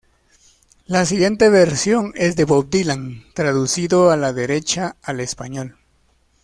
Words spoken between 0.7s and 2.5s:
La siguiente versión es de